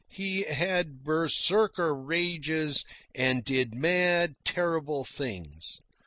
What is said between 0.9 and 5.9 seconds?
Berserker rages and did mad, terrible things.